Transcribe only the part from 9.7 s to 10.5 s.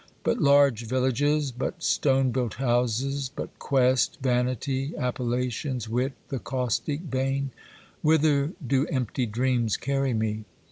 carry me?